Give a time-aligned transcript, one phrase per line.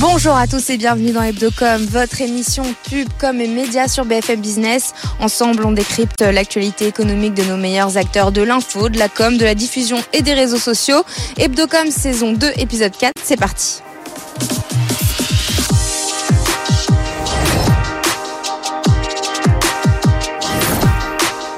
[0.00, 4.40] Bonjour à tous et bienvenue dans Hebdocom, votre émission pub, com et médias sur BFM
[4.40, 4.92] Business.
[5.20, 9.44] Ensemble, on décrypte l'actualité économique de nos meilleurs acteurs de l'info, de la com, de
[9.44, 11.04] la diffusion et des réseaux sociaux.
[11.38, 13.82] Hebdocom saison 2, épisode 4, c'est parti.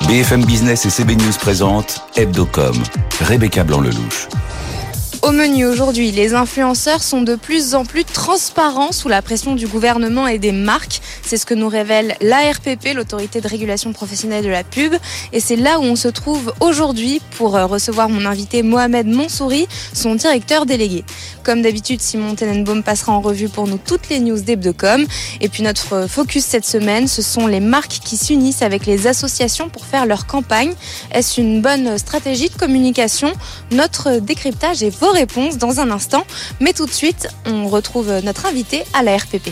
[0.08, 2.76] BFM Business et CB News présentent Hebdocom.
[3.22, 4.28] Rebecca Blanc-Lelouch.
[5.26, 9.66] Au menu aujourd'hui, les influenceurs sont de plus en plus transparents sous la pression du
[9.66, 11.00] gouvernement et des marques.
[11.24, 14.94] C'est ce que nous révèle l'ARPP, l'autorité de régulation professionnelle de la pub.
[15.32, 19.66] Et c'est là où on se trouve aujourd'hui pour euh, recevoir mon invité Mohamed Monsouri,
[19.92, 21.04] son directeur délégué.
[21.42, 25.06] Comme d'habitude, Simon Tenenbaum passera en revue pour nous toutes les news d'Hebdocom.
[25.40, 29.70] Et puis notre focus cette semaine, ce sont les marques qui s'unissent avec les associations
[29.70, 30.72] pour faire leur campagne.
[31.10, 33.32] Est-ce une bonne stratégie de communication?
[33.72, 36.24] Notre décryptage et vos réponses dans un instant.
[36.60, 39.50] Mais tout de suite, on retrouve notre invité à la RPP.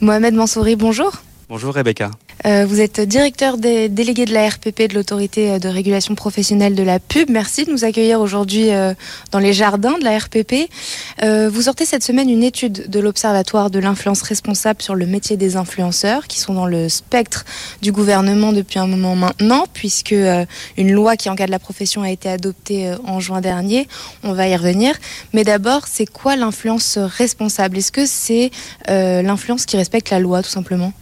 [0.00, 1.12] Mohamed Mansouri, bonjour.
[1.48, 2.10] Bonjour Rebecca.
[2.44, 6.82] Euh, vous êtes directeur des délégués de la RPP, de l'autorité de régulation professionnelle de
[6.82, 7.30] la pub.
[7.30, 8.94] Merci de nous accueillir aujourd'hui euh,
[9.30, 10.68] dans les jardins de la RPP.
[11.22, 15.36] Euh, vous sortez cette semaine une étude de l'Observatoire de l'influence responsable sur le métier
[15.36, 17.44] des influenceurs, qui sont dans le spectre
[17.80, 20.14] du gouvernement depuis un moment maintenant, puisque
[20.76, 23.86] une loi qui encadre la profession a été adoptée en juin dernier.
[24.24, 24.96] On va y revenir.
[25.32, 27.78] Mais d'abord, c'est quoi l'influence responsable?
[27.78, 28.50] Est-ce que c'est
[28.88, 30.92] l'influence qui respecte la loi, tout simplement?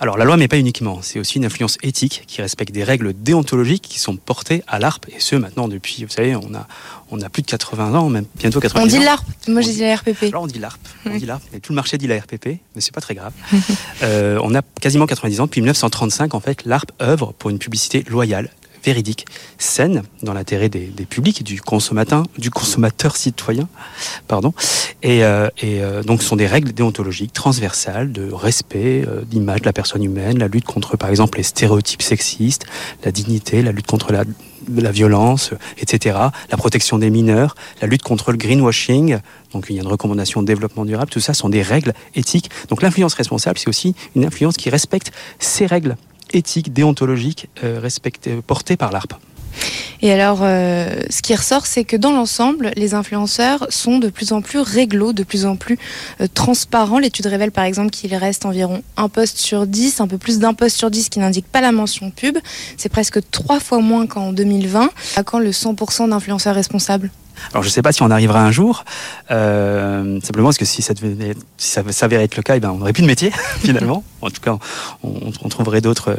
[0.00, 3.12] Alors la loi, mais pas uniquement, c'est aussi une influence éthique qui respecte des règles
[3.14, 6.66] déontologiques qui sont portées à l'ARP, et ce maintenant depuis, vous savez, on a,
[7.10, 8.84] on a plus de 80 ans, même bientôt 80 ans.
[8.84, 10.24] On dit l'ARP, moi j'ai dit la RPP.
[10.24, 12.80] Alors on dit l'ARP, on dit l'ARP, et tout le marché dit la RPP, mais
[12.80, 13.32] c'est pas très grave.
[14.02, 18.04] euh, on a quasiment 90 ans, depuis 1935 en fait, l'ARP œuvre pour une publicité
[18.08, 18.50] loyale,
[18.84, 19.26] véridique,
[19.58, 23.68] saine, dans l'intérêt des, publics, du consommateur, du consommateur citoyen,
[24.28, 24.52] pardon.
[25.02, 29.66] Et, euh, euh, donc, ce sont des règles déontologiques transversales de respect euh, d'image de
[29.66, 32.66] la personne humaine, la lutte contre, par exemple, les stéréotypes sexistes,
[33.04, 34.24] la dignité, la lutte contre la,
[34.74, 36.18] la violence, etc.,
[36.50, 39.18] la protection des mineurs, la lutte contre le greenwashing.
[39.52, 41.10] Donc, il y a une recommandation de développement durable.
[41.10, 42.50] Tout ça sont des règles éthiques.
[42.68, 45.96] Donc, l'influence responsable, c'est aussi une influence qui respecte ces règles
[46.34, 49.14] éthique, déontologique euh, respectée, portée par l'ARP.
[50.02, 54.32] Et alors, euh, ce qui ressort, c'est que dans l'ensemble, les influenceurs sont de plus
[54.32, 55.78] en plus réglo, de plus en plus
[56.20, 56.98] euh, transparents.
[56.98, 60.52] L'étude révèle par exemple qu'il reste environ un poste sur 10, un peu plus d'un
[60.52, 62.36] poste sur 10 qui n'indique pas la mention pub.
[62.76, 64.90] C'est presque trois fois moins qu'en 2020.
[65.16, 67.10] À quand le 100% d'influenceurs responsables?
[67.50, 68.84] Alors je ne sais pas si on arrivera un jour,
[69.30, 72.70] euh, simplement parce que si ça, devait, si ça s'avérait être le cas, eh ben,
[72.70, 73.30] on n'aurait plus de métier
[73.60, 74.04] finalement.
[74.20, 74.56] En tout cas,
[75.02, 76.16] on, trouverait d'autres,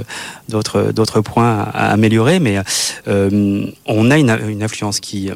[0.50, 2.60] d'autres, d'autres points à, améliorer, mais
[3.08, 4.30] euh, on a une,
[4.62, 5.32] influence qui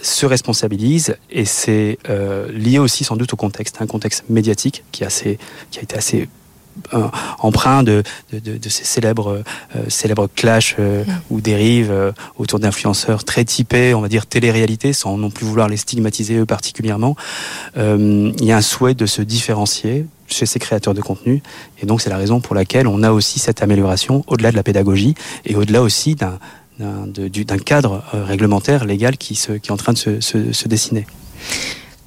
[0.00, 5.04] se responsabilise et c'est euh, lié aussi sans doute au contexte, un contexte médiatique qui
[5.04, 6.28] a été assez
[6.94, 7.08] euh,
[7.38, 8.02] empreint de,
[8.32, 9.42] de, de, de, ces célèbres,
[9.76, 11.20] euh, célèbres clashs euh, mm.
[11.30, 15.68] ou dérives euh, autour d'influenceurs très typés, on va dire télé-réalité, sans non plus vouloir
[15.68, 17.16] les stigmatiser eux particulièrement.
[17.76, 21.42] Euh, il y a un souhait de se différencier chez ces créateurs de contenu,
[21.80, 24.62] et donc c'est la raison pour laquelle on a aussi cette amélioration au-delà de la
[24.62, 25.14] pédagogie
[25.46, 26.38] et au-delà aussi d'un
[26.78, 31.06] d'un cadre réglementaire légal qui, se, qui est en train de se, se, se dessiner.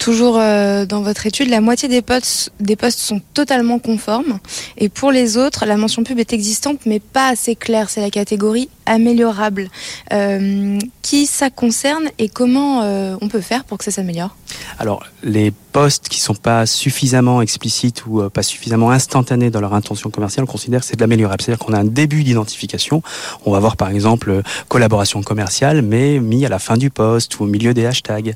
[0.01, 4.39] Toujours euh, dans votre étude, la moitié des postes, des postes sont totalement conformes.
[4.79, 7.87] Et pour les autres, la mention pub est existante, mais pas assez claire.
[7.91, 9.69] C'est la catégorie améliorable.
[10.11, 14.35] Euh, qui ça concerne et comment euh, on peut faire pour que ça s'améliore?
[14.79, 19.73] Alors, les postes qui sont pas suffisamment explicites ou euh, pas suffisamment instantanés dans leur
[19.73, 21.41] intention commerciale, on considère que c'est de l'améliorable.
[21.41, 23.01] C'est-à-dire qu'on a un début d'identification.
[23.45, 27.43] On va voir par exemple collaboration commerciale, mais mis à la fin du poste ou
[27.43, 28.35] au milieu des hashtags.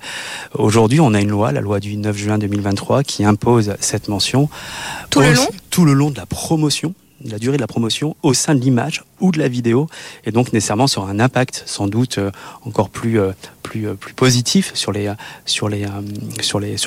[0.53, 4.49] Aujourd'hui, on a une loi, la loi du 9 juin 2023, qui impose cette mention
[5.09, 6.93] tout le long, tout le long de la promotion
[7.23, 9.87] la durée de la promotion au sein de l'image ou de la vidéo
[10.25, 12.31] et donc nécessairement sur un impact sans doute euh,
[12.65, 13.31] encore plus euh,
[13.63, 15.11] plus plus positif sur les
[15.45, 15.87] sur les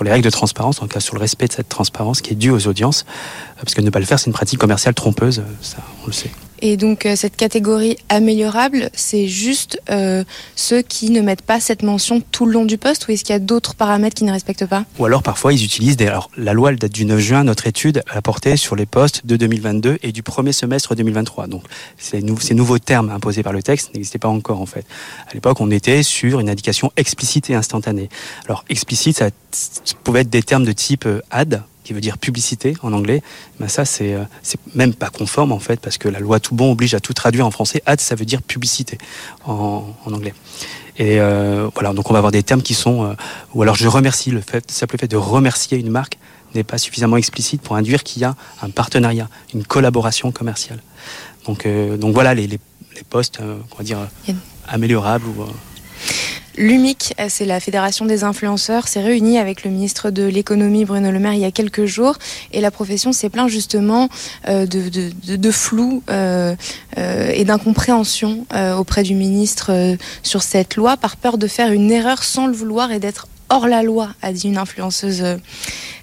[0.00, 2.50] règles de transparence en tout cas sur le respect de cette transparence qui est due
[2.50, 3.06] aux audiences
[3.56, 6.30] parce que ne pas le faire c'est une pratique commerciale trompeuse ça on le sait.
[6.60, 10.24] Et donc euh, cette catégorie améliorable, c'est juste euh,
[10.56, 13.32] ceux qui ne mettent pas cette mention tout le long du poste ou est-ce qu'il
[13.32, 14.84] y a d'autres paramètres qui ne respectent pas?
[14.98, 16.06] Ou alors parfois ils utilisent des...
[16.06, 19.26] Alors la loi elle date du 9 juin, notre étude a porté sur les postes
[19.26, 21.46] de 2022 et du premier semestre 2023.
[21.46, 21.62] Donc
[21.96, 24.84] ces, ces nouveaux termes imposés par le texte n'existaient pas encore en fait.
[25.28, 28.08] À l'époque on était sur une indication explicite et instantanée.
[28.46, 32.18] Alors explicite ça, ça pouvait être des termes de type euh, ad qui veut dire
[32.18, 33.22] publicité en anglais,
[33.58, 36.54] ben ça c'est euh, c'est même pas conforme en fait parce que la loi tout
[36.54, 37.82] bon oblige à tout traduire en français.
[37.86, 38.98] Ad ça veut dire publicité
[39.46, 40.34] en, en anglais.
[40.98, 41.18] Et
[41.74, 43.14] voilà, donc on va avoir des termes qui sont,
[43.54, 46.18] ou alors je remercie le fait, le simple fait de remercier une marque
[46.56, 50.82] n'est pas suffisamment explicite pour induire qu'il y a un partenariat, une collaboration commerciale.
[51.46, 51.68] Donc,
[52.00, 52.58] donc voilà les, les,
[52.96, 53.98] les postes, on va dire,
[54.66, 55.44] améliorables ou
[56.58, 61.20] L'UMIC, c'est la Fédération des influenceurs, s'est réunie avec le ministre de l'économie Bruno Le
[61.20, 62.16] Maire il y a quelques jours
[62.52, 64.08] et la profession s'est plaint justement
[64.48, 66.56] euh, de, flou euh,
[66.98, 68.44] euh, et d'incompréhension
[68.76, 72.90] auprès du ministre sur cette loi par peur de faire une erreur sans le vouloir
[72.90, 75.22] et d'être hors la loi, a dit une influenceuse.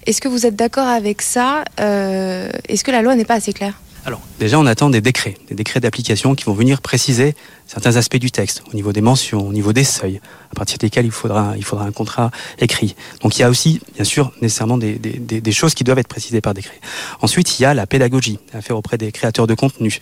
[0.06, 3.74] Est-ce que vous êtes d'accord avec ça Est-ce que la loi n'est pas assez claire?
[4.06, 7.36] Alors, déjà, on attend des décrets, des décrets d'application qui vont venir préciser
[7.68, 10.22] certains aspects du texte, au niveau des mentions, au niveau des seuils,
[10.52, 12.96] à partir desquels il faudra, il faudra un contrat écrit.
[13.22, 16.08] Donc il y a aussi, bien sûr, nécessairement des, des, des choses qui doivent être
[16.08, 16.80] précisées par décret.
[17.22, 20.00] Ensuite, il y a la pédagogie à faire auprès des créateurs de contenu.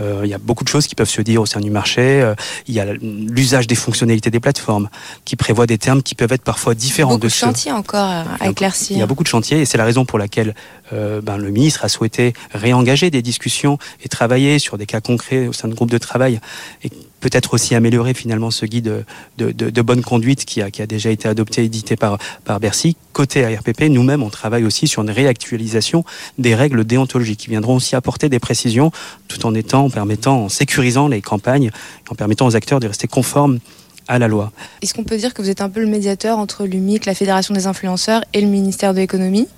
[0.00, 2.20] Euh, il y a beaucoup de choses qui peuvent se dire au sein du marché.
[2.22, 2.34] Euh,
[2.66, 4.88] il y a l'usage des fonctionnalités des plateformes
[5.24, 8.48] qui prévoient des termes qui peuvent être parfois différents beaucoup de, de chantiers encore à
[8.48, 8.96] éclaircir.
[8.96, 10.54] Il y a beaucoup de chantiers et c'est la raison pour laquelle
[10.92, 15.48] euh, ben, le ministre a souhaité réengager des discussions et travailler sur des cas concrets
[15.48, 16.40] au sein de groupes de travail
[16.84, 16.90] et
[17.26, 19.04] peut-être aussi améliorer finalement ce guide
[19.36, 22.96] de, bonne conduite qui a, qui a, déjà été adopté et édité par, par Bercy.
[23.12, 26.04] Côté ARPP, nous-mêmes, on travaille aussi sur une réactualisation
[26.38, 28.92] des règles déontologiques qui viendront aussi apporter des précisions
[29.26, 31.72] tout en étant, en permettant, en sécurisant les campagnes,
[32.10, 33.58] en permettant aux acteurs de rester conformes
[34.06, 34.52] à la loi.
[34.82, 37.54] Est-ce qu'on peut dire que vous êtes un peu le médiateur entre l'UMIC, la Fédération
[37.54, 39.48] des influenceurs et le ministère de l'économie?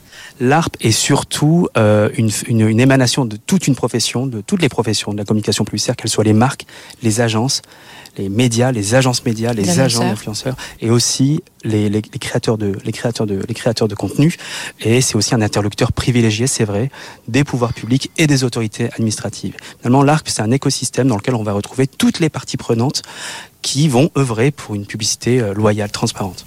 [0.41, 5.13] L'ARP est surtout euh, une, une, émanation de toute une profession, de toutes les professions
[5.13, 6.67] de la communication publicitaire, qu'elles soient les marques,
[7.03, 7.63] les agences,
[8.19, 12.93] les médias, les agences médias, les, agents d'influenceurs et aussi les, les, créateurs de les
[12.93, 14.37] créateurs de les créateurs de contenu.
[14.81, 16.91] Et c'est aussi un interlocuteur privilégié, c'est vrai,
[17.29, 19.55] des pouvoirs publics et des autorités administratives.
[19.81, 23.03] Finalement, l'ARP c'est un écosystème dans lequel on va retrouver toutes les parties prenantes
[23.63, 26.47] qui vont œuvrer pour une publicité euh, loyale, transparente.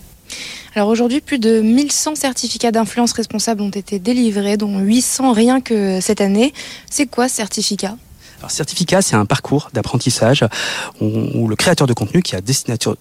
[0.74, 6.00] Alors aujourd'hui, plus de 1100 certificats d'influence responsable ont été délivrés, dont 800 rien que
[6.00, 6.54] cette année.
[6.90, 7.98] C'est quoi ce certificat?
[8.40, 10.44] Alors, certificat, c'est un parcours d'apprentissage
[11.00, 12.96] où, le créateur de contenu qui a destination,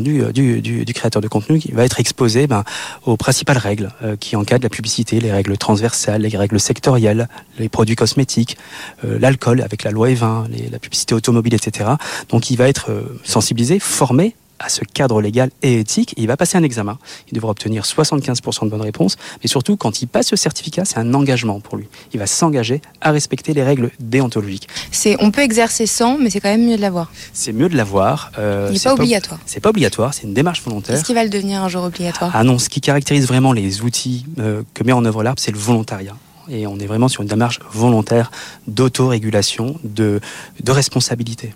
[0.00, 2.64] du, créateur de contenu qui va être exposé ben,
[3.04, 7.28] aux principales règles euh, qui encadrent la publicité, les règles transversales, les règles sectorielles,
[7.58, 8.56] les produits cosmétiques,
[9.04, 11.90] euh, l'alcool avec la loi E20, la publicité automobile, etc.
[12.30, 16.14] Donc il va être euh, sensibilisé, formé à ce cadre légal et éthique.
[16.16, 16.98] il va passer un examen.
[17.30, 19.16] Il devra obtenir 75% de bonnes réponses.
[19.42, 21.88] Mais surtout, quand il passe ce certificat, c'est un engagement pour lui.
[22.12, 24.68] Il va s'engager à respecter les règles déontologiques.
[24.90, 27.10] C'est, on peut exercer sans, mais c'est quand même mieux de l'avoir.
[27.32, 28.32] C'est mieux de l'avoir.
[28.38, 29.40] Euh, il n'est pas obligatoire.
[29.46, 30.14] C'est pas obligatoire.
[30.14, 30.96] C'est une démarche volontaire.
[30.96, 32.30] Est-ce qu'il va le devenir un jour obligatoire?
[32.34, 35.52] Ah non, ce qui caractérise vraiment les outils euh, que met en œuvre l'ARP, c'est
[35.52, 36.16] le volontariat
[36.50, 38.30] et on est vraiment sur une démarche volontaire
[38.66, 40.20] d'autorégulation, de,
[40.62, 41.52] de responsabilité.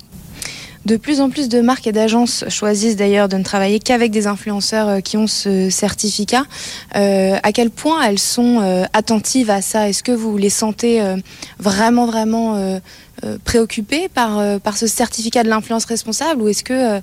[0.85, 4.27] De plus en plus de marques et d'agences choisissent d'ailleurs de ne travailler qu'avec des
[4.27, 6.45] influenceurs euh, qui ont ce certificat.
[6.97, 9.89] Euh, à quel point elles sont euh, attentives à ça?
[9.89, 11.01] Est-ce que vous les sentez
[11.59, 12.81] vraiment, vraiment
[13.45, 16.43] préoccupées par, par ce certificat de l'influence responsable?
[16.43, 17.01] Ou est-ce que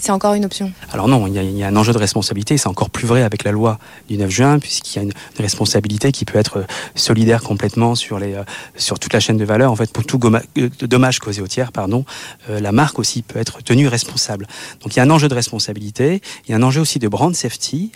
[0.00, 2.90] c'est encore une option Alors non, il y, a, un enjeu de responsabilité, c'est encore
[2.90, 6.38] plus vrai avec la loi du 9 juin, puisqu'il y a une, responsabilité qui peut
[6.38, 6.64] être euh,
[6.94, 8.42] solidaire complètement sur, les, euh,
[8.76, 9.72] sur toute la chaîne de valeur.
[9.72, 12.04] En fait, pour tout euh, dommage causé au tiers, pardon,
[12.48, 14.46] la marque aussi peut être tenue responsable.
[14.82, 17.08] Donc il y a un enjeu de responsabilité, il y a un enjeu aussi de
[17.08, 17.92] brand safety,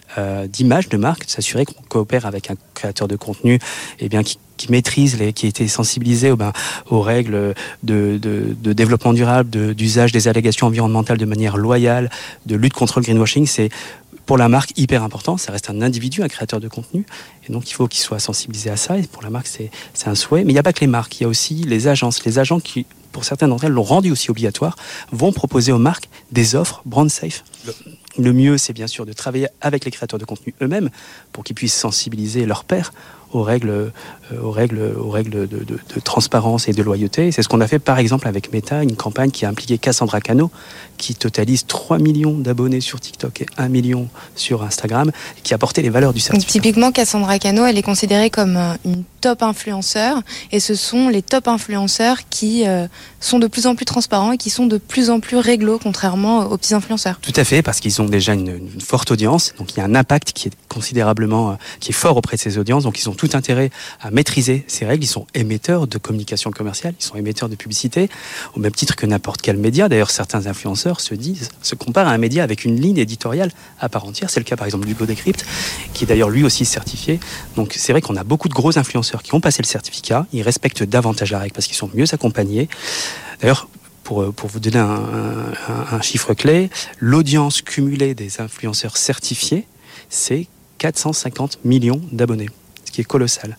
[0.49, 3.61] d'image de marque, de s'assurer qu'on coopère avec un créateur de contenu et
[4.01, 6.53] eh bien, qui qui maîtrise, les, qui a été sensibilisé ben,
[6.91, 12.11] aux règles de, de, de développement durable, d'usage des allégations environnementales de manière loyale,
[12.47, 13.71] de lutte contre le greenwashing, c'est
[14.27, 15.37] pour la marque hyper important.
[15.37, 17.05] Ça reste un individu, un créateur de contenu.
[17.49, 18.99] Et donc, il faut qu'il soit sensibilisé à ça.
[18.99, 19.71] Et pour la marque, c'est
[20.07, 20.45] un souhait.
[20.45, 21.21] Mais il n'y a pas que les marques.
[21.21, 22.25] Il y a aussi les agences.
[22.25, 24.77] Les agents qui, pour certaines d'entre elles, l'ont rendu aussi obligatoire,
[25.13, 27.45] vont proposer aux marques des offres brand safe.
[28.17, 30.91] Le mieux, c'est bien sûr de travailler avec les créateurs de contenu eux-mêmes
[31.33, 32.93] pour qu'ils puissent sensibiliser leurs pairs
[33.35, 33.91] aux règles, euh,
[34.43, 37.33] aux règles, aux règles de, transparence et de loyauté.
[37.33, 40.21] C'est ce qu'on a fait par exemple avec Meta, une campagne qui a impliqué Cassandra
[40.21, 40.51] Cano,
[40.97, 45.11] qui totalise 3 millions d'abonnés sur TikTok et 1 million sur Instagram,
[45.43, 46.53] qui a porté les valeurs du certificat.
[46.53, 50.21] typiquement, Cassandra Cano, elle est considérée comme euh, une top influenceur,
[50.53, 52.87] et ce sont les top influenceurs qui euh,
[53.21, 56.41] sont de plus en plus transparents et qui sont de plus en plus réglo, contrairement
[56.41, 57.19] aux petits influenceurs.
[57.23, 59.95] Tout à fait, parce qu'ils ont déjà une, forte audience, donc il y a un
[59.95, 63.31] impact qui est considérablement, qui est fort auprès de ces audiences, donc ils ont tout
[63.33, 63.71] intérêt
[64.03, 65.05] à maîtriser ces règles.
[65.05, 68.11] Ils sont émetteurs de communication commerciale, ils sont émetteurs de publicité,
[68.55, 69.89] au même titre que n'importe quel média.
[69.89, 73.89] D'ailleurs, certains influenceurs se disent, se comparent à un média avec une ligne éditoriale à
[73.89, 74.29] part entière.
[74.29, 75.47] C'est le cas par exemple d'Hugo Decrypt,
[75.95, 77.21] qui est d'ailleurs lui aussi certifié.
[77.57, 80.43] Donc c'est vrai qu'on a beaucoup de gros influenceurs qui ont passé le certificat, ils
[80.43, 82.69] respectent davantage la règle parce qu'ils sont mieux accompagnés.
[83.41, 83.69] D'ailleurs,
[84.03, 89.67] pour, pour vous donner un, chiffre clé, l'audience cumulée des influenceurs certifiés,
[90.11, 90.47] c'est
[90.79, 92.51] 450 millions d'abonnés,
[92.85, 93.57] ce qui est colossal.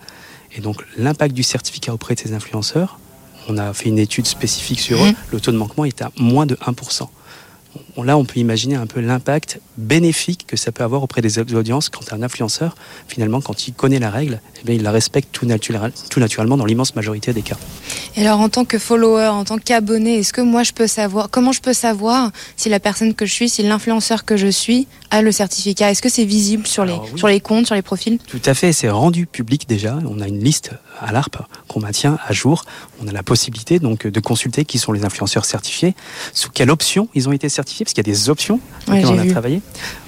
[0.55, 3.00] Et donc l'impact du certificat auprès de ces influenceurs,
[3.47, 5.15] on a fait une étude spécifique sur eux, mmh.
[5.31, 7.07] le taux de manquement est à moins de 1%
[8.04, 11.90] là, on peut imaginer un peu l'impact bénéfique que ça peut avoir auprès des audiences
[11.90, 12.75] quand un influenceur,
[13.08, 15.48] finalement, quand il connaît la règle, eh il la respecte tout,
[16.10, 17.58] tout naturellement dans l'immense majorité des cas.
[18.16, 21.30] Et alors, en tant que follower, en tant qu'abonné, est-ce que moi, je peux savoir,
[21.30, 24.88] comment je peux savoir si la personne que je suis, si l'influenceur que je suis
[25.10, 25.92] a le certificat?
[25.92, 28.18] Est-ce que c'est visible sur les, sur les comptes, sur les profils?
[28.28, 30.00] Tout à fait, c'est rendu public déjà.
[30.10, 31.38] On a une liste à l'ARP
[31.68, 32.66] qu'on maintient à jour.
[33.02, 35.96] On a la possibilité donc de consulter qui sont les influenceurs certifiés,
[36.34, 39.18] sous quelle option ils ont été certifiés, parce qu'il y a des options sur on
[39.18, 39.62] a travaillé.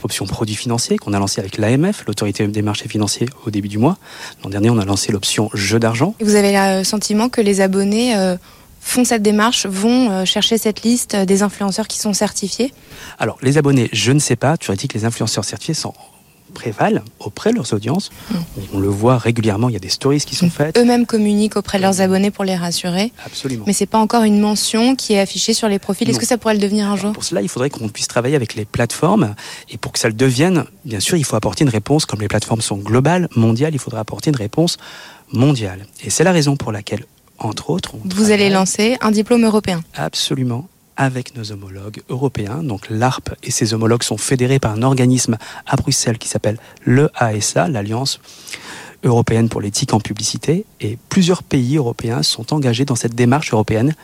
[0.04, 3.78] Option produits financiers qu'on a lancé avec l'AMF, l'autorité des marchés financiers, au début du
[3.78, 3.98] mois.
[4.44, 6.16] L'an dernier, on a lancé l'option jeu d'argent.
[6.22, 8.38] Vous avez le sentiment que les abonnés euh,
[8.82, 12.74] font cette démarche, vont euh, chercher cette liste des influenceurs qui sont certifiés?
[13.20, 14.58] Alors, les abonnés, je ne sais pas.
[14.58, 15.94] Tu aurais dit que les influenceurs certifiés sont
[16.54, 18.10] prévalent auprès de leurs audiences.
[18.30, 18.36] Mm.
[18.74, 20.78] On, le voit régulièrement, il y a des stories qui sont faites.
[20.78, 23.12] Eux-mêmes communiquent auprès de leurs abonnés pour les rassurer.
[23.26, 23.64] Absolument.
[23.68, 26.10] Mais c'est pas encore une mention qui est affichée sur les profils.
[26.10, 27.14] Est-ce que ça pourrait le devenir un jour?
[27.14, 29.36] Pour cela, il faudrait qu'on puisse travailler avec les plateformes.
[29.70, 32.06] Et pour que ça le devienne, bien sûr, il faut apporter une réponse.
[32.06, 34.78] Comme les plateformes sont globales, mondiales, il faudra apporter une réponse
[35.32, 35.86] mondiale.
[36.04, 37.06] Et c'est la raison pour laquelle,
[37.38, 39.82] entre autres, vous allez lancer un diplôme européen.
[39.96, 42.64] Absolument avec nos homologues européens.
[42.64, 47.10] Donc l'ARP et ses homologues sont fédérés par un organisme à Bruxelles qui s'appelle le
[47.16, 48.20] ASA, l'Alliance
[49.04, 50.66] européenne pour l'éthique en publicité.
[50.82, 53.96] Et plusieurs pays européens sont engagés dans cette démarche européenne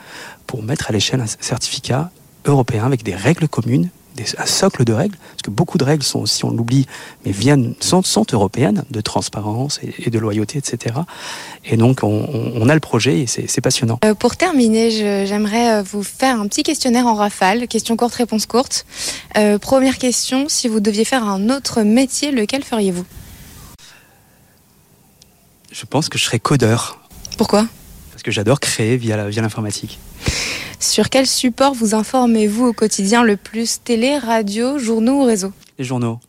[0.47, 2.11] pour mettre à l'échelle un certificat
[2.45, 3.89] européen avec des règles communes
[4.37, 6.85] un socle de règles, parce que beaucoup de règles sont, si on l'oublie,
[7.25, 10.95] mais viennent, sont, européennes, de transparence et, de loyauté, etc.
[11.65, 13.99] Et donc, on, a le projet et c'est passionnant.
[14.05, 14.91] Euh, pour terminer,
[15.25, 18.85] j'aimerais euh, vous faire un petit questionnaire en rafale, question courte, réponse courte.
[19.37, 23.05] Euh, première question, si vous deviez faire un autre métier, lequel feriez-vous?
[25.71, 26.99] Je pense que je serais codeur.
[27.37, 27.65] Pourquoi?
[28.23, 29.99] Parce que j'adore créer via l'informatique.
[30.79, 33.81] Sur quel support vous informez-vous au quotidien le plus?
[33.83, 35.51] Télé, radio, journaux ou réseaux?
[35.77, 36.21] Les journaux.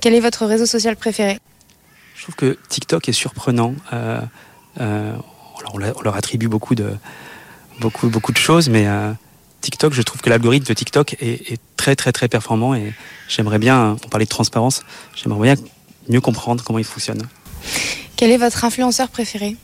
[0.00, 1.40] Quel est votre réseau social préféré?
[2.14, 3.74] Je trouve que TikTok est surprenant.
[3.92, 4.20] Euh,
[4.80, 5.16] euh,
[5.74, 6.92] on, leur attribue beaucoup de,
[7.80, 9.12] beaucoup, beaucoup de choses, mais euh,
[9.60, 12.94] TikTok, je trouve que l'algorithme de TikTok est, très très très performant et
[13.26, 14.84] j'aimerais bien, on parlait de transparence,
[15.16, 15.64] j'aimerais bien
[16.08, 17.22] mieux comprendre comment il fonctionne.
[18.14, 19.56] Quel est votre influenceur préféré?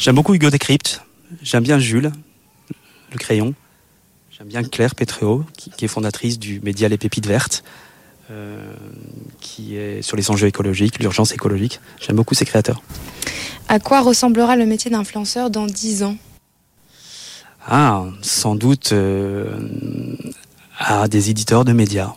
[0.00, 1.02] J'aime beaucoup Hugo Décrypte,
[1.42, 2.10] j'aime bien Jules,
[3.12, 3.52] le crayon.
[4.30, 7.62] J'aime bien Claire Petréo, qui, est fondatrice du média Les Pépites Vertes,
[8.30, 8.72] euh,
[9.42, 11.80] qui est sur les enjeux écologiques, l'urgence écologique.
[12.00, 12.80] J'aime beaucoup ces créateurs.
[13.68, 16.16] À quoi ressemblera le métier d'influenceur dans 10 ans?
[17.68, 19.54] Ah, sans doute euh,
[20.78, 22.14] à des éditeurs de médias.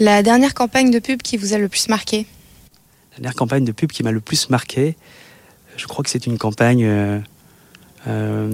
[0.00, 2.26] La dernière campagne de pub qui vous a le plus marqué?
[3.12, 4.96] La dernière campagne de pub qui m'a le plus marqué,
[5.76, 6.86] je crois que c'est une campagne
[8.06, 8.50] euh,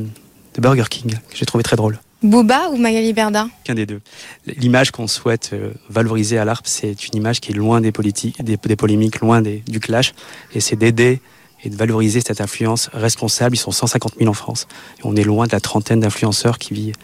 [0.58, 1.98] Burger King, que j'ai trouvé très drôle.
[2.22, 3.48] Booba ou Magali Berda?
[3.62, 4.00] Qu'un des deux.
[4.46, 8.42] L'image qu'on souhaite euh, valoriser à l'ARP, c'est une image qui est loin des, politiques,
[8.42, 10.14] des, polémiques, loin du clash,
[10.52, 11.20] et c'est d'aider
[11.64, 13.54] et de valoriser cette influence responsable.
[13.54, 14.66] Ils sont 150 000 en France.
[14.98, 16.96] Et on est loin de la trentaine d'influenceurs qui vivent,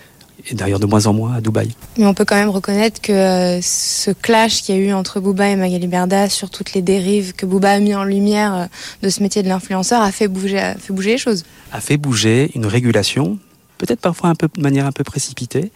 [0.51, 1.71] et d'ailleurs de moins en moins, à Dubaï.
[1.97, 5.21] Mais on peut quand même reconnaître que euh, ce clash qu'il y a eu entre
[5.21, 8.65] Booba et Magali Berda sur toutes les dérives que Booba a mis en lumière euh,
[9.03, 11.45] de ce métier de l'influenceur a fait bouger, a fait bouger les choses.
[11.73, 13.39] A fait bouger une régulation
[13.79, 15.71] peut-être parfois un peu de manière un peu précipitée.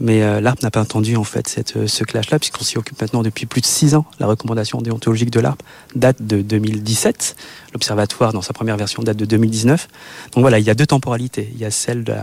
[0.00, 3.00] Mais euh, l'ARP n'a pas entendu en fait cette, euh, ce clash-là, puisqu'on s'y occupe
[3.00, 4.04] maintenant depuis plus de six ans.
[4.20, 5.62] La recommandation déontologique de l'ARP
[5.94, 7.36] date de 2017.
[7.72, 9.88] L'Observatoire, dans sa première version, date de 2019.
[10.34, 11.48] Donc voilà, il y a deux temporalités.
[11.54, 12.14] Il y a celle de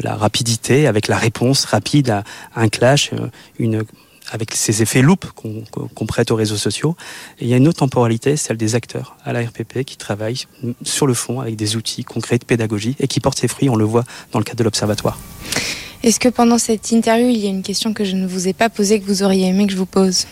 [0.00, 2.24] la, rapidité, avec la réponse rapide à
[2.56, 3.28] un clash, euh,
[3.58, 3.84] une
[4.32, 6.96] avec ces effets loupes qu'on prête aux réseaux sociaux.
[7.40, 10.44] Et il y a une autre temporalité, celle des acteurs à la RPP qui travaillent
[10.82, 13.76] sur le fond avec des outils concrets de pédagogie et qui portent ses fruits, on
[13.76, 15.18] le voit dans le cadre de l'Observatoire.
[16.04, 18.52] Est-ce que pendant cette interview, il y a une question que je ne vous ai
[18.52, 20.26] pas posée que vous auriez aimé que je vous pose?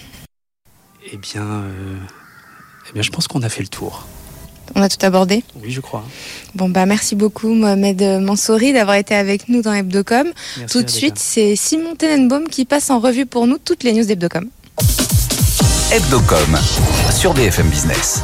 [1.10, 1.96] Eh bien, euh,
[2.90, 4.06] eh bien je pense qu'on a fait le tour.
[4.74, 5.42] On a tout abordé?
[5.62, 6.04] Oui, je crois.
[6.54, 10.26] Bon, bah merci beaucoup Mohamed Mansouri d'avoir été avec nous dans Hebdocom.
[10.70, 14.04] tout de suite, c'est Simon Tenenbaum qui passe en revue pour nous toutes les news
[14.04, 14.50] d'Hebdocom.
[15.90, 16.58] Hebdocom
[17.10, 18.22] sur BFM Business.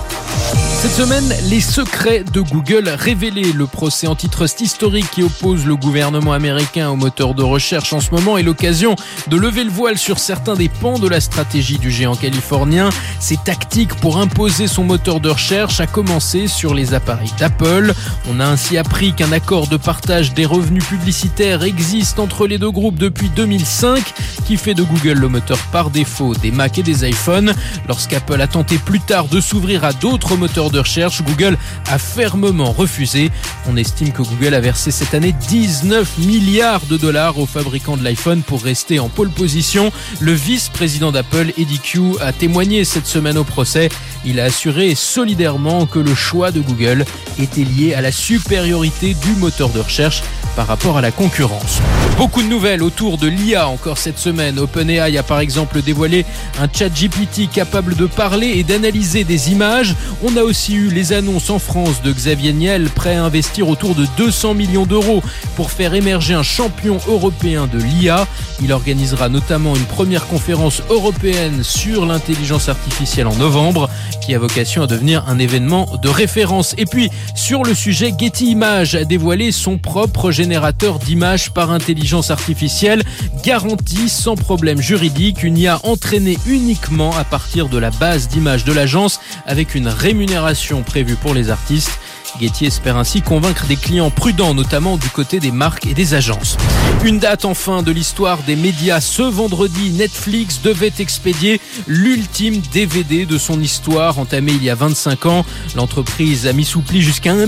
[0.81, 3.53] Cette semaine, les secrets de Google révélés.
[3.53, 8.13] Le procès antitrust historique qui oppose le gouvernement américain au moteur de recherche en ce
[8.13, 8.95] moment est l'occasion
[9.27, 12.91] de lever le voile sur certains des pans de la stratégie du géant californien.
[13.19, 17.93] Ses tactiques pour imposer son moteur de recherche a commencé sur les appareils d'Apple.
[18.31, 22.71] On a ainsi appris qu'un accord de partage des revenus publicitaires existe entre les deux
[22.71, 24.15] groupes depuis 2005
[24.47, 27.53] qui fait de Google le moteur par défaut des Mac et des iPhones.
[27.89, 31.57] Lorsqu'Apple a tenté plus tard de s'ouvrir à d'autres moteurs de recherche, Google
[31.91, 33.31] a fermement refusé.
[33.69, 38.05] On estime que Google a versé cette année 19 milliards de dollars aux fabricants de
[38.05, 39.93] l'iPhone pour rester en pole position.
[40.21, 43.89] Le vice-président d'Apple, Eddie Q, a témoigné cette semaine au procès.
[44.25, 47.05] Il a assuré solidairement que le choix de Google
[47.39, 50.23] était lié à la supériorité du moteur de recherche
[50.57, 51.81] par rapport à la concurrence.
[52.17, 54.59] Beaucoup de nouvelles autour de l'IA encore cette semaine.
[54.59, 56.27] OpenAI a par exemple dévoilé
[56.61, 59.95] un chat GPT capable de parler et d'analyser des images.
[60.25, 63.95] On a aussi eu les annonces en France de Xavier Niel prêt à investir autour
[63.95, 65.23] de 200 millions d'euros
[65.57, 68.27] pour faire émerger un champion européen de l'IA.
[68.61, 73.89] Il organisera notamment une première conférence européenne sur l'intelligence artificielle en novembre
[74.21, 76.75] qui a vocation à devenir un événement de référence.
[76.77, 82.31] Et puis sur le sujet, Getty Images a dévoilé son propre générateur d'images par intelligence
[82.31, 83.03] artificielle
[83.45, 88.73] garanti sans problème juridique, une IA entraînée uniquement à partir de la base d'images de
[88.73, 90.48] l'agence avec une rémunération
[90.83, 92.01] prévue pour les artistes.
[92.41, 96.57] Getty espère ainsi convaincre des clients prudents, notamment du côté des marques et des agences.
[97.05, 99.01] Une date enfin de l'histoire des médias.
[99.01, 105.27] Ce vendredi, Netflix devait expédier l'ultime DVD de son histoire entamée il y a 25
[105.27, 105.45] ans.
[105.77, 107.47] L'entreprise a mis sous pli jusqu'à 1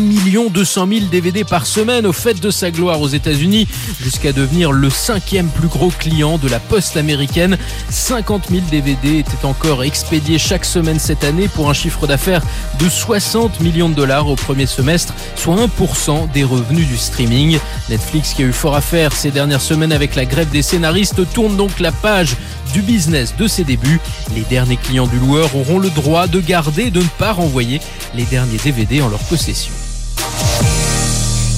[0.51, 3.69] 200 000 DVD par semaine au fait de sa gloire aux États-Unis,
[4.01, 7.59] jusqu'à devenir le cinquième plus gros client de la poste américaine.
[7.91, 12.43] 50 000 DVD étaient encore expédiés chaque semaine cette année pour un chiffre d'affaires
[12.79, 17.59] de 60 millions de dollars au premier semestre, soit 1% des revenus du streaming.
[17.89, 21.21] Netflix, qui a eu fort à faire ces dernières semaines avec la grève des scénaristes,
[21.33, 22.37] tourne donc la page
[22.73, 24.01] du business de ses débuts.
[24.35, 27.81] Les derniers clients du loueur auront le droit de garder et de ne pas renvoyer
[28.15, 29.73] les derniers DVD en leur possession.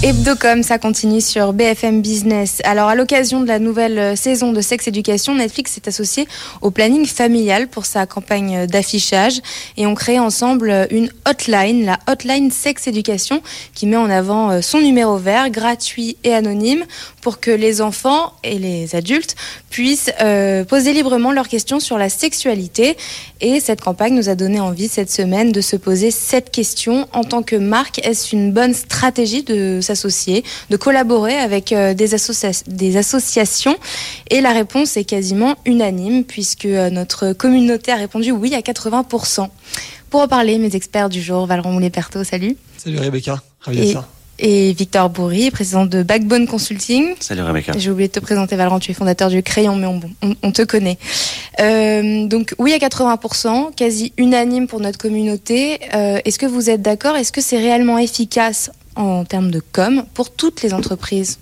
[0.05, 2.61] Hebdocom, ça continue sur BFM Business.
[2.65, 6.27] Alors, à l'occasion de la nouvelle euh, saison de Sex Education, Netflix s'est associé
[6.61, 9.41] au planning familial pour sa campagne d'affichage
[9.77, 13.43] et ont créé ensemble une hotline, la hotline Sex Education,
[13.75, 16.85] qui met en avant euh, son numéro vert, gratuit et anonyme,
[17.21, 19.37] pour que les enfants et les adultes
[19.71, 22.97] puissent euh, poser librement leurs questions sur la sexualité.
[23.41, 27.23] Et cette campagne nous a donné envie cette semaine de se poser cette question en
[27.23, 28.05] tant que marque.
[28.05, 32.11] Est-ce une bonne stratégie de s'associer, de collaborer avec euh, des,
[32.67, 33.77] des associations
[34.31, 39.49] Et la réponse est quasiment unanime puisque euh, notre communauté a répondu oui à 80%.
[40.11, 42.57] Pour en parler, mes experts du jour, Valron Moulet-Perto, salut.
[42.77, 44.07] Salut Rebecca, ravi ça
[44.43, 47.15] et Victor Bourri, président de Backbone Consulting.
[47.21, 47.73] Salut Rebecca.
[47.77, 49.87] J'ai oublié de te présenter Valran, tu es fondateur du Crayon, mais
[50.43, 50.99] on, te connaît.
[51.61, 55.79] Euh, donc oui à 80%, quasi unanime pour notre communauté.
[55.95, 57.17] Euh, est-ce que vous êtes d'accord?
[57.17, 61.39] Est-ce que c'est réellement efficace en termes de com pour toutes les entreprises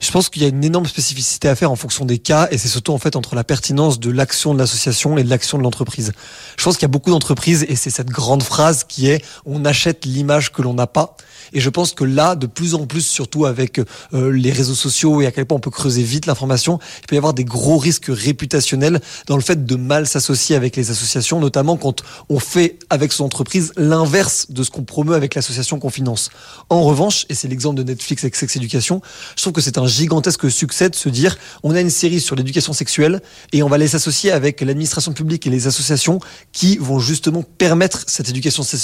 [0.00, 2.58] je pense qu'il y a une énorme spécificité à faire en fonction des cas et
[2.58, 5.62] c'est surtout en fait entre la pertinence de l'action de l'association et de l'action de
[5.62, 6.12] l'entreprise.
[6.56, 9.64] Je pense qu'il y a beaucoup d'entreprises et c'est cette grande phrase qui est on
[9.64, 11.16] achète l'image que l'on n'a pas.
[11.52, 13.80] Et je pense que là, de plus en plus, surtout avec
[14.12, 17.14] euh, les réseaux sociaux et à quel point on peut creuser vite l'information, il peut
[17.14, 21.40] y avoir des gros risques réputationnels dans le fait de mal s'associer avec les associations,
[21.40, 25.90] notamment quand on fait avec son entreprise l'inverse de ce qu'on promeut avec l'association qu'on
[25.90, 26.30] finance.
[26.70, 29.00] En revanche, et c'est l'exemple de Netflix avec Sex Education,
[29.36, 32.36] je trouve que c'est un gigantesque succès de se dire on a une série sur
[32.36, 33.20] l'éducation sexuelle
[33.52, 36.20] et on va les associer avec l'administration publique et les associations
[36.52, 38.74] qui vont justement permettre cette éducation sexuelle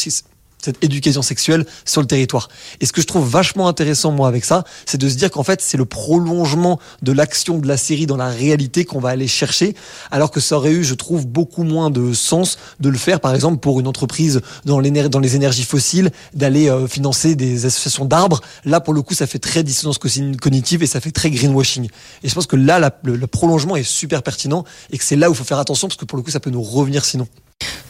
[0.62, 2.48] cette éducation sexuelle sur le territoire.
[2.80, 5.42] Et ce que je trouve vachement intéressant, moi, avec ça, c'est de se dire qu'en
[5.42, 9.28] fait, c'est le prolongement de l'action de la série dans la réalité qu'on va aller
[9.28, 9.74] chercher,
[10.10, 13.34] alors que ça aurait eu, je trouve, beaucoup moins de sens de le faire, par
[13.34, 18.40] exemple, pour une entreprise dans, les énergies fossiles, d'aller euh, financer des associations d'arbres.
[18.64, 21.88] Là, pour le coup, ça fait très dissonance cognitive et ça fait très greenwashing.
[22.22, 25.28] Et je pense que là, le, le prolongement est super pertinent et que c'est là
[25.28, 27.26] où il faut faire attention, parce que pour le coup, ça peut nous revenir sinon.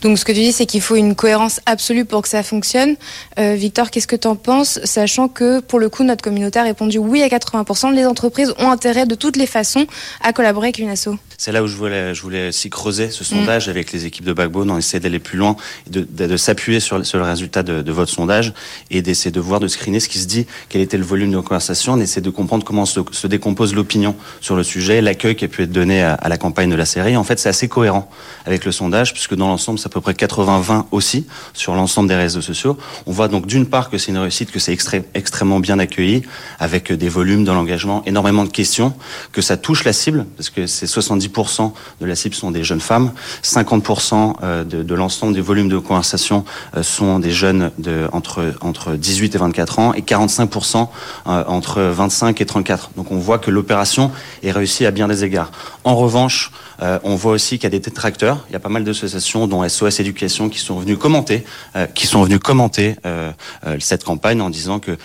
[0.02, 2.96] Donc ce que tu dis, c'est qu'il faut une cohérence absolue pour que ça fonctionne.
[3.38, 6.62] Euh, Victor, qu'est-ce que tu en penses, sachant que pour le coup, notre communauté a
[6.62, 9.86] répondu oui à 80%, les entreprises ont intérêt de toutes les façons
[10.22, 13.24] à collaborer avec une asso C'est là où je voulais, je voulais aussi creuser ce
[13.24, 13.70] sondage mm.
[13.70, 15.56] avec les équipes de Backbone, on essaie d'aller plus loin,
[15.90, 18.54] de, de, s'appuyer sur, sur, le résultat de, de, votre sondage
[18.90, 21.38] et d'essayer de voir, de screener ce qui se dit, quel était le volume de
[21.40, 25.44] conversation, on essaie de comprendre comment se, se décompose l'opinion sur le sujet, l'accueil qui
[25.44, 27.16] a pu être donné à, à la campagne de la série.
[27.16, 28.10] En fait, c'est assez cohérent
[28.46, 32.40] avec le sondage, puisque dans ça à peu près 80-20 aussi sur l'ensemble des réseaux
[32.40, 32.76] sociaux.
[33.06, 34.76] On voit donc d'une part que c'est une réussite, que c'est
[35.14, 36.22] extrêmement bien accueilli,
[36.58, 38.92] avec des volumes dans l'engagement, énormément de questions,
[39.32, 42.80] que ça touche la cible, parce que c'est 70% de la cible sont des jeunes
[42.80, 46.44] femmes, 50% euh, de, de l'ensemble des volumes de conversation
[46.76, 50.88] euh, sont des jeunes de, entre, entre 18 et 24 ans, et 45%
[51.26, 52.90] euh, entre 25 et 34.
[52.96, 54.10] Donc on voit que l'opération
[54.42, 55.50] est réussie à bien des égards.
[55.84, 58.44] En revanche, euh, on voit aussi qu'il y a des détracteurs.
[58.48, 61.44] Il y a pas mal d'associations, dont SOS Éducation, qui sont venus commenter,
[61.76, 63.32] euh, qui sont venus commenter euh,
[63.78, 64.96] cette campagne en disant que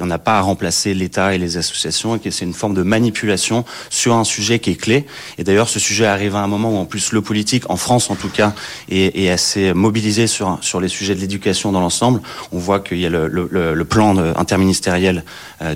[0.00, 2.82] on n'a pas à remplacer l'État et les associations et que c'est une forme de
[2.82, 5.06] manipulation sur un sujet qui est clé.
[5.38, 8.10] Et d'ailleurs, ce sujet arrive à un moment où en plus le politique, en France
[8.10, 8.54] en tout cas,
[8.90, 12.20] est, assez mobilisé sur sur les sujets de l'éducation dans l'ensemble.
[12.52, 15.24] On voit qu'il y a le plan interministériel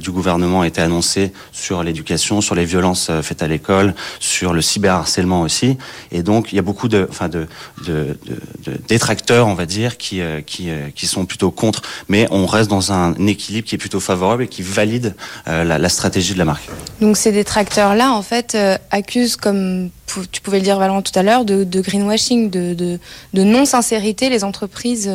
[0.00, 4.60] du gouvernement a été annoncé sur l'éducation, sur les violences faites à l'école, sur le
[4.60, 5.76] cyberharcèlement aussi.
[6.12, 7.08] Et donc, il y a beaucoup de,
[8.88, 11.82] détracteurs, on va dire, qui, euh, euh, qui sont plutôt contre.
[12.08, 15.14] Mais on reste dans un équilibre qui est plutôt favorable et qui valide
[15.48, 16.68] euh, la, stratégie de la marque.
[17.00, 18.56] Donc, ces détracteurs-là, en fait,
[18.90, 19.90] accusent, comme
[20.30, 22.98] tu pouvais le dire, Valent, tout à l'heure, de, greenwashing, de
[23.34, 25.10] non-sincérité les entreprises.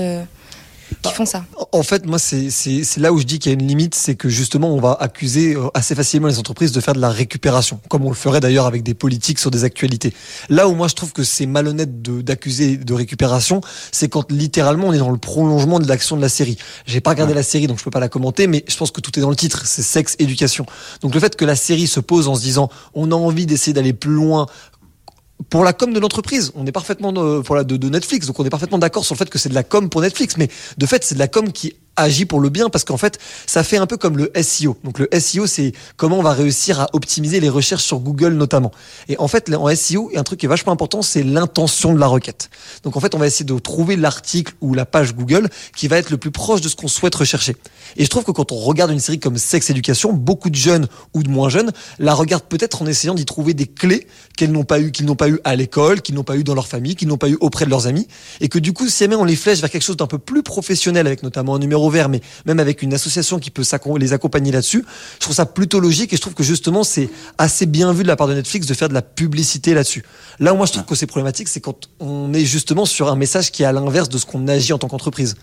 [1.01, 1.45] Qui font ça.
[1.71, 4.29] En fait, moi, c'est là où je dis qu'il y a une limite, c'est que
[4.29, 8.05] justement, on va accuser euh, assez facilement les entreprises de faire de la récupération, comme
[8.05, 10.13] on le ferait d'ailleurs avec des politiques sur des actualités.
[10.49, 14.87] Là où moi, je trouve que c'est malhonnête d'accuser de, de, récupération, c'est quand littéralement
[14.87, 16.57] on est dans le prolongement de l'action de la série.
[16.85, 17.39] J'ai pas regardé ouais.
[17.39, 19.29] la série, donc je peux pas la commenter, mais je pense que tout est dans
[19.29, 20.65] le titre, c'est sexe, éducation.
[21.01, 23.73] Donc le fait que la série se pose en se disant, on a envie d'essayer
[23.73, 24.47] d'aller plus loin
[25.49, 26.51] pour la com de l'entreprise.
[26.55, 29.29] On est parfaitement de, pour de Netflix, donc on est parfaitement d'accord sur le fait
[29.29, 31.75] que c'est de la com pour Netflix, mais de fait c'est de la com qui
[31.95, 34.77] agit pour le bien parce qu'en fait, ça fait un peu comme le SEO.
[34.83, 38.71] Donc le SEO, c'est comment on va réussir à optimiser les recherches sur Google notamment.
[39.09, 42.07] Et en fait, en SEO, un truc qui est vachement important, c'est l'intention de la
[42.07, 42.49] requête.
[42.83, 45.97] Donc en fait, on va essayer de trouver l'article ou la page Google qui va
[45.97, 47.55] être le plus proche de ce qu'on souhaite rechercher.
[47.97, 50.87] Et je trouve que quand on regarde une série comme Sex Education, beaucoup de jeunes
[51.13, 54.63] ou de moins jeunes la regardent peut-être en essayant d'y trouver des clés qu'elles n'ont
[54.63, 56.95] pas eu, qu'ils n'ont pas eu à l'école, qu'ils n'ont pas eu dans leur famille,
[56.95, 58.07] qu'ils n'ont pas eu auprès de leurs amis,
[58.39, 60.43] et que du coup, si jamais on les flèche vers quelque chose d'un peu plus
[60.43, 63.63] professionnel, avec notamment un numéro mais même avec une association qui peut
[63.97, 67.65] les accompagner là-dessus, je trouve ça plutôt logique et je trouve que justement c'est assez
[67.65, 70.03] bien vu de la part de Netflix de faire de la publicité là-dessus.
[70.39, 73.15] Là où moi je trouve que c'est problématique, c'est quand on est justement sur un
[73.15, 75.35] message qui est à l'inverse de ce qu'on agit en tant qu'entreprise.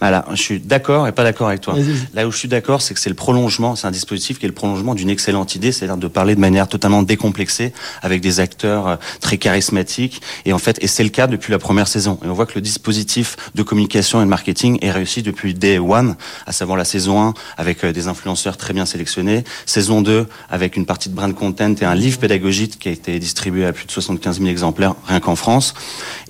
[0.00, 1.74] Voilà, je suis d'accord et pas d'accord avec toi.
[2.14, 4.48] Là où je suis d'accord, c'est que c'est le prolongement, c'est un dispositif qui est
[4.48, 8.88] le prolongement d'une excellente idée, c'est-à-dire de parler de manière totalement décomplexée avec des acteurs
[8.88, 10.20] euh, très charismatiques.
[10.44, 12.18] Et en fait, et c'est le cas depuis la première saison.
[12.24, 15.78] Et on voit que le dispositif de communication et de marketing est réussi depuis day
[15.78, 16.16] one,
[16.46, 20.76] à savoir la saison 1 avec euh, des influenceurs très bien sélectionnés, saison 2 avec
[20.76, 23.86] une partie de brand content et un livre pédagogique qui a été distribué à plus
[23.86, 25.74] de 75 000 exemplaires rien qu'en France.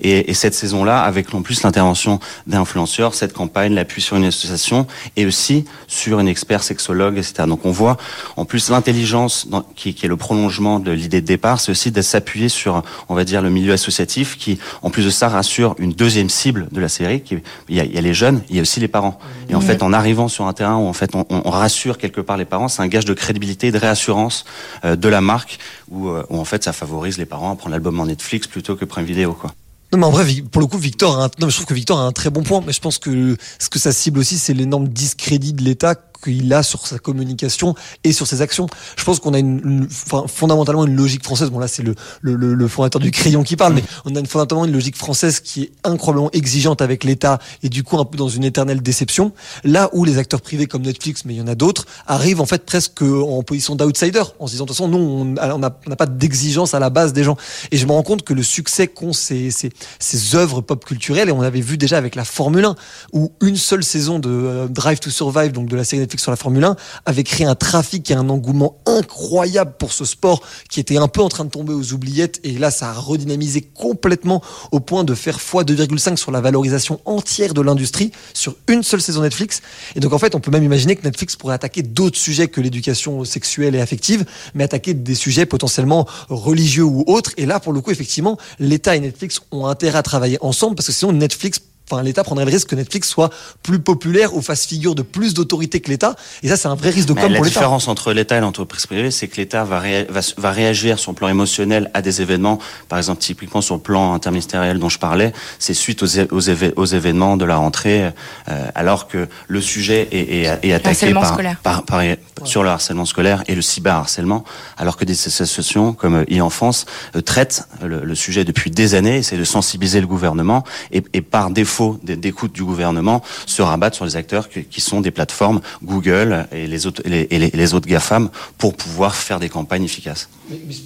[0.01, 4.87] Et, et cette saison-là, avec en plus l'intervention d'influenceurs, cette campagne, l'appui sur une association
[5.15, 7.43] et aussi sur une expert sexologue, etc.
[7.47, 7.97] Donc on voit
[8.37, 12.01] en plus l'intelligence qui, qui, est le prolongement de l'idée de départ, c'est aussi de
[12.01, 15.93] s'appuyer sur, on va dire, le milieu associatif qui, en plus de ça, rassure une
[15.93, 17.21] deuxième cible de la série.
[17.21, 17.37] Qui,
[17.69, 19.19] il, y a, il y a les jeunes, il y a aussi les parents.
[19.49, 22.21] Et en fait, en arrivant sur un terrain où en fait on, on rassure quelque
[22.21, 24.45] part les parents, c'est un gage de crédibilité, de réassurance
[24.83, 27.71] euh, de la marque, où, euh, où en fait ça favorise les parents à prendre
[27.71, 29.53] l'album en Netflix plutôt que Prime Vidéo, quoi.
[29.91, 31.29] Non, mais en vrai, pour le coup, Victor, a un...
[31.39, 32.61] non, je trouve que Victor a un très bon point.
[32.65, 36.51] Mais je pense que ce que ça cible aussi, c'est l'énorme discrédit de l'État qu'il
[36.53, 38.67] a sur sa communication et sur ses actions.
[38.97, 41.49] Je pense qu'on a une, une enfin, fondamentalement une logique française.
[41.49, 44.25] Bon là, c'est le, le, le, fondateur du crayon qui parle, mais on a une,
[44.25, 48.17] fondamentalement une logique française qui est incroyablement exigeante avec l'État et du coup un peu
[48.17, 49.33] dans une éternelle déception.
[49.63, 52.45] Là où les acteurs privés comme Netflix, mais il y en a d'autres, arrivent en
[52.45, 56.05] fait presque en position d'outsider, en se disant de toute façon, nous, on n'a pas
[56.05, 57.37] d'exigence à la base des gens.
[57.71, 61.29] Et je me rends compte que le succès qu'ont ces, ces, ces œuvres pop culturelles,
[61.29, 62.75] et on avait vu déjà avec la Formule 1,
[63.13, 66.31] où une seule saison de euh, Drive to Survive, donc de la série Netflix sur
[66.31, 70.79] la Formule 1 avait créé un trafic et un engouement incroyable pour ce sport qui
[70.79, 72.39] était un peu en train de tomber aux oubliettes.
[72.43, 74.41] Et là ça a redynamisé complètement
[74.71, 79.21] au point de faire x2,5 sur la valorisation entière de l'industrie sur une seule saison
[79.21, 79.61] Netflix.
[79.95, 82.61] Et donc en fait on peut même imaginer que Netflix pourrait attaquer d'autres sujets que
[82.61, 87.31] l'éducation sexuelle et affective mais attaquer des sujets potentiellement religieux ou autres.
[87.37, 90.87] Et là pour le coup effectivement l'État et Netflix ont intérêt à travailler ensemble parce
[90.87, 93.29] que sinon Netflix enfin l'État prendrait le risque que Netflix soit
[93.63, 96.15] plus populaire ou fasse figure de plus d'autorité que l'État.
[96.43, 97.59] Et ça, c'est un vrai risque de com la pour l'État.
[97.59, 101.11] La différence entre l'État et l'entreprise privée, c'est que l'État va, va, va, réagir sur
[101.11, 102.59] le plan émotionnel à des événements.
[102.89, 106.85] Par exemple, typiquement sur le plan interministériel dont je parlais, c'est suite aux, aux, aux,
[106.85, 108.11] événements de la rentrée,
[108.49, 112.19] euh, alors que le sujet est, est, est attaqué par, par, par, ouais.
[112.43, 114.43] sur le harcèlement scolaire et le cyberharcèlement,
[114.77, 119.37] alors que des associations comme e-enfance euh, traitent le, le, sujet depuis des années, essaient
[119.37, 124.15] de sensibiliser le gouvernement et, et par défaut d'écoute du gouvernement, se rabattent sur les
[124.15, 128.29] acteurs qui, sont des plateformes Google et les autres, les, et les, les autres GAFAM
[128.57, 130.29] pour pouvoir faire des campagnes efficaces.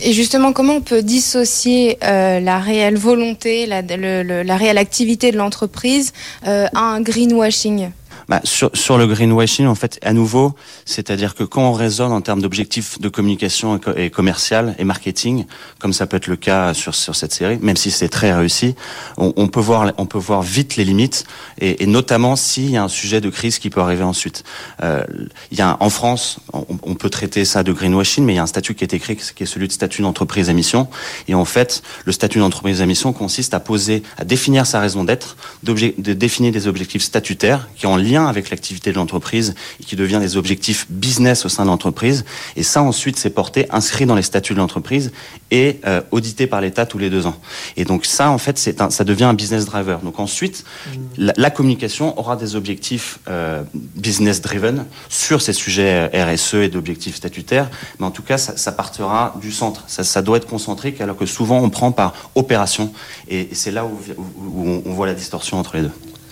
[0.02, 4.78] Et justement, comment on peut dissocier euh, la réelle volonté, la, le, le, la réelle
[4.78, 6.14] activité de l'entreprise
[6.48, 7.90] euh, à un greenwashing?
[8.30, 10.54] Bah, sur, sur le greenwashing, en fait, à nouveau,
[10.86, 14.84] c'est-à-dire que quand on raisonne en termes d'objectifs de communication et, co et, commercial et
[14.84, 15.46] marketing,
[15.80, 18.76] comme ça peut être le cas sur, sur cette série, même si c'est très réussi,
[19.18, 21.26] on, on, peut voir, on peut voir vite les limites,
[21.60, 24.44] et, et notamment s'il y a un sujet de crise qui peut arriver ensuite.
[24.84, 25.04] Euh,
[25.52, 28.40] il y a un, en France, on, peut traiter ça de greenwashing, mais il y
[28.40, 30.88] a un statut qui est écrit, qui est celui de statut d'entreprise à mission,
[31.28, 35.04] et en fait, le statut d'entreprise à mission consiste à poser, à définir sa raison
[35.04, 39.96] d'être, de définir des objectifs statutaires qui en lien avec l'activité de l'entreprise et qui
[39.96, 42.26] devient des objectifs business au sein de l'entreprise.
[42.56, 45.12] Et ça, ensuite, c'est porté, inscrit dans les statuts de l'entreprise
[45.52, 47.36] et euh, audité par l'État tous les deux ans.
[47.78, 50.00] Et donc ça, en fait, c'est un, ça devient un business driver.
[50.00, 50.92] Donc ensuite, mmh.
[51.18, 57.16] la, la, communication aura des objectifs euh, business driven sur ces sujets RSE et d'objectifs
[57.16, 57.70] statutaires.
[58.00, 59.84] Mais en tout cas, ça, ça partira du centre.
[59.88, 62.94] Ça, ça, doit être concentrique, alors que souvent, on prend par opération.
[63.28, 64.24] Et, et c'est là où, où,
[64.56, 65.92] où on voit la distorsion entre les deux.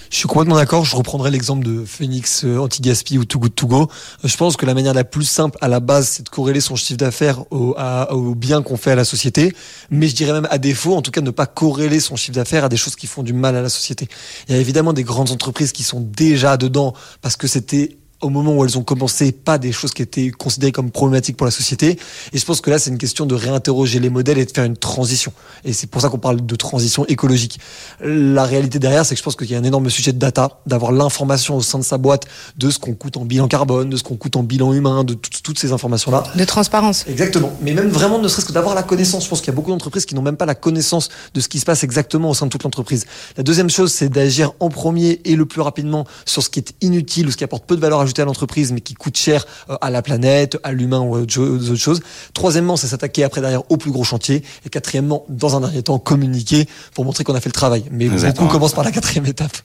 [0.10, 0.86] Je suis complètement d'accord.
[0.86, 3.92] Je reprendrai l'exemple de Phoenix euh, Anti-Gaspi ou Too Good To Go.
[4.24, 6.76] Je pense que la manière la plus simple à la base, c'est de corréler son
[6.76, 7.76] chiffre d'affaires au,
[8.12, 9.54] au, bien qu'on fait à la société.
[9.90, 12.64] Mais je dirais même à défaut, en tout cas, ne pas corréler son chiffre d'affaires
[12.64, 14.08] à des choses qui font du mal à la société.
[14.48, 18.30] Il y a évidemment des grandes entreprises qui sont déjà dedans parce que c'était au
[18.30, 21.52] moment où elles ont commencé, pas des choses qui étaient considérées comme problématiques pour la
[21.52, 22.00] société.
[22.34, 24.64] Et je pense que là, c'est une question de réinterroger les modèles et de faire
[24.64, 25.32] une transition.
[25.64, 27.60] Et c'est pour ça qu'on parle de transition écologique.
[28.02, 30.60] La réalité derrière, c'est que je pense qu'il y a un énorme sujet de data,
[30.66, 32.26] d'avoir l'information au sein de sa boîte
[32.58, 35.14] de ce qu'on coûte en bilan carbone, de ce qu'on coûte en bilan humain, de
[35.14, 36.24] toutes ces informations-là.
[36.36, 37.06] De transparence.
[37.08, 37.52] Exactement.
[37.62, 39.26] Mais même vraiment, ne serait-ce que d'avoir la connaissance.
[39.26, 41.48] Je pense qu'il y a beaucoup d'entreprises qui n'ont même pas la connaissance de ce
[41.48, 43.06] qui se passe exactement au sein de toute l'entreprise.
[43.36, 46.74] La deuxième chose, c'est d'agir en premier et le plus rapidement sur ce qui est
[46.82, 49.46] inutile ou ce qui apporte peu de valeur ajoutée à l'entreprise mais qui coûte cher
[49.82, 52.02] à la planète, à l'humain ou aux autres choses.
[52.34, 54.44] Troisièmement, c'est s'attaquer après derrière au plus gros chantier.
[54.66, 57.84] Et quatrièmement, dans un dernier temps, communiquer pour montrer qu'on a fait le travail.
[57.92, 58.46] Mais Exactement.
[58.46, 59.58] beaucoup commencent par la quatrième étape.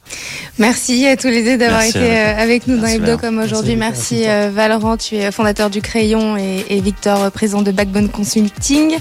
[0.59, 3.77] Merci à tous les deux d'avoir été avec nous Merci dans Hebdo comme aujourd'hui.
[3.77, 8.97] Merci, Merci Valorant, tu es fondateur du Crayon et, et Victor, président de Backbone Consulting.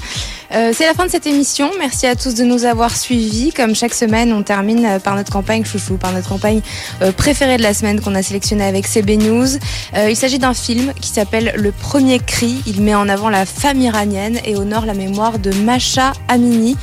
[0.54, 1.72] Euh, c'est la fin de cette émission.
[1.80, 3.54] Merci à tous de nous avoir suivis.
[3.54, 6.62] Comme chaque semaine, on termine par notre campagne chouchou, par notre campagne
[7.02, 9.48] euh, préférée de la semaine qu'on a sélectionnée avec CB News.
[9.96, 12.62] Euh, il s'agit d'un film qui s'appelle Le Premier Cri.
[12.68, 16.76] Il met en avant la femme iranienne et honore la mémoire de Masha Amini, euh,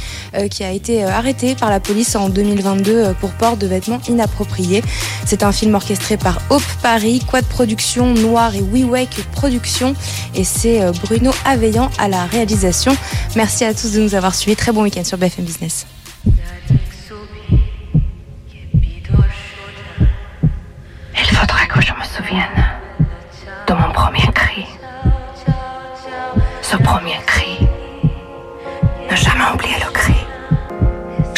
[0.50, 4.82] qui a été arrêtée par la police en 2022 pour port de vêtements inappropriés.
[5.24, 9.94] C'est un film orchestré par Hope Paris, Quad Production, Noir et WeWake Production.
[10.34, 12.96] Et c'est Bruno Aveillant à la réalisation.
[13.36, 14.56] Merci à tous de nous avoir suivis.
[14.56, 15.86] Très bon week-end sur BFM Business.
[21.20, 22.66] Il faudrait que je me souvienne
[23.66, 24.66] de mon premier cri.
[26.62, 27.66] Ce premier cri.
[29.10, 30.17] Ne jamais oublier le cri.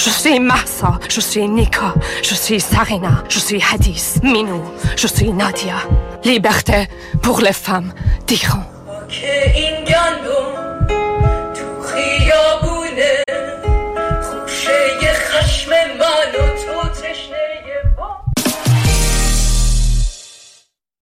[0.02, 4.62] Je suis Massa, je suis Nika, je suis Sarina, je suis Hadis, Minou,
[4.96, 5.76] je suis Nadia.
[6.24, 6.88] Liberté
[7.20, 7.92] pour les femmes
[8.26, 8.64] d'Iran.